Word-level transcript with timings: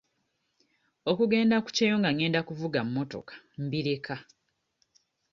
Okugenda 1.11 1.55
ku 1.63 1.69
kyeyo 1.75 1.95
nga 1.99 2.09
ngenda 2.13 2.39
kuvuga 2.47 2.79
mmotoka 2.87 3.33
mbireka. 3.63 4.15